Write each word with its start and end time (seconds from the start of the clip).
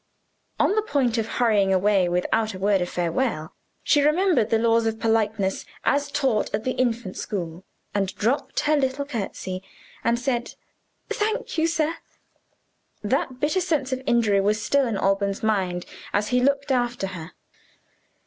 On 0.59 0.73
the 0.75 0.81
point 0.81 1.19
of 1.19 1.27
hurrying 1.27 1.71
away, 1.71 2.09
without 2.09 2.55
a 2.55 2.57
word 2.57 2.81
of 2.81 2.89
farewell, 2.89 3.53
she 3.83 4.01
remembered 4.01 4.49
the 4.49 4.57
laws 4.57 4.87
of 4.87 4.99
politeness 4.99 5.63
as 5.83 6.09
taught 6.09 6.51
at 6.55 6.63
the 6.63 6.71
infant 6.71 7.17
school 7.17 7.63
and 7.93 8.15
dropped 8.15 8.61
her 8.61 8.75
little 8.75 9.05
curtsey 9.05 9.61
and 10.03 10.17
said, 10.17 10.55
"Thank 11.11 11.55
you, 11.59 11.67
sir." 11.67 11.97
That 13.03 13.39
bitter 13.39 13.61
sense 13.61 13.91
of 13.91 14.01
injury 14.07 14.41
was 14.41 14.59
still 14.59 14.87
in 14.87 14.97
Alban's 14.97 15.43
mind 15.43 15.85
as 16.13 16.29
he 16.29 16.41
looked 16.41 16.71
after 16.71 17.05
her. 17.05 17.33